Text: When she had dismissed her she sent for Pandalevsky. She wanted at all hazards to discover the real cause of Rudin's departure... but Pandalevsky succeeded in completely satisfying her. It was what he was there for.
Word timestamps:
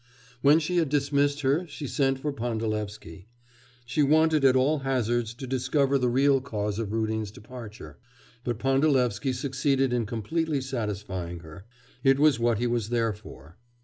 When 0.41 0.57
she 0.57 0.77
had 0.77 0.89
dismissed 0.89 1.41
her 1.41 1.67
she 1.67 1.85
sent 1.85 2.17
for 2.17 2.33
Pandalevsky. 2.33 3.27
She 3.85 4.01
wanted 4.01 4.43
at 4.43 4.55
all 4.55 4.79
hazards 4.79 5.35
to 5.35 5.45
discover 5.45 5.99
the 5.99 6.09
real 6.09 6.41
cause 6.41 6.79
of 6.79 6.91
Rudin's 6.91 7.29
departure... 7.29 7.99
but 8.43 8.57
Pandalevsky 8.57 9.31
succeeded 9.31 9.93
in 9.93 10.07
completely 10.07 10.59
satisfying 10.59 11.41
her. 11.41 11.65
It 12.03 12.17
was 12.17 12.39
what 12.39 12.57
he 12.57 12.65
was 12.65 12.89
there 12.89 13.13
for. 13.13 13.57